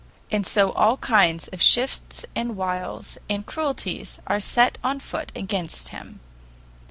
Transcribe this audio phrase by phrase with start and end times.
[0.31, 5.89] And so all kinds of shifts and wiles and cruelties are set on foot against
[5.89, 6.21] him.